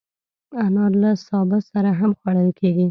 انار 0.65 0.91
له 1.01 1.11
سابه 1.27 1.59
سره 1.71 1.89
هم 1.99 2.11
خوړل 2.19 2.49
کېږي. 2.59 2.79